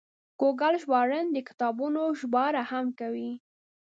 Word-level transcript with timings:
ګوګل 0.39 0.73
ژباړن 0.83 1.25
د 1.31 1.37
کتابونو 1.47 2.01
ژباړه 2.19 2.63
هم 2.71 2.85
کوي. 2.99 3.31